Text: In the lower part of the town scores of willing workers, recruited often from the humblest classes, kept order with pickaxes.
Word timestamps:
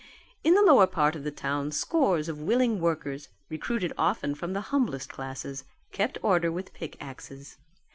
In 0.43 0.55
the 0.55 0.63
lower 0.63 0.87
part 0.87 1.15
of 1.15 1.23
the 1.23 1.29
town 1.29 1.71
scores 1.71 2.27
of 2.27 2.41
willing 2.41 2.79
workers, 2.79 3.29
recruited 3.49 3.93
often 3.99 4.33
from 4.33 4.53
the 4.53 4.61
humblest 4.73 5.09
classes, 5.09 5.63
kept 5.91 6.17
order 6.23 6.51
with 6.51 6.73
pickaxes. 6.73 7.57